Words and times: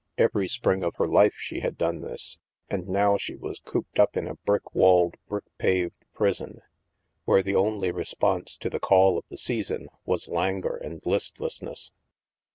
Every 0.17 0.47
spring 0.47 0.83
of 0.83 0.95
her 0.95 1.05
life 1.07 1.33
had 1.33 1.41
she 1.41 1.59
done 1.61 2.01
this, 2.01 2.39
and 2.71 2.87
now 2.89 3.17
she 3.17 3.35
was 3.35 3.59
cooped 3.59 3.99
up 3.99 4.17
in 4.17 4.27
a 4.27 4.33
brick 4.33 4.73
walled, 4.73 5.13
brick 5.27 5.43
paved 5.59 5.93
prison, 6.11 6.63
where 7.25 7.43
the 7.43 7.53
only 7.55 7.91
response 7.91 8.57
to 8.57 8.69
the 8.71 8.79
call 8.79 9.15
of 9.19 9.25
the 9.29 9.37
season 9.37 9.89
was 10.03 10.27
languor 10.27 10.75
and 10.77 11.03
listlessness. 11.05 11.91